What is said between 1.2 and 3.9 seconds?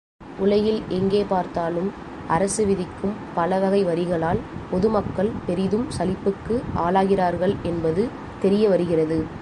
பார்த்தாலும் அரசு விதிக்கும் பல வகை